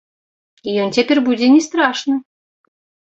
[0.83, 2.15] Ён цяпер будзе не страшны!